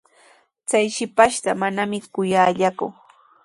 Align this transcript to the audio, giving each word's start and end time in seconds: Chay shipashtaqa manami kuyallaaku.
Chay 0.69 0.85
shipashtaqa 0.95 1.59
manami 1.61 1.97
kuyallaaku. 2.13 2.85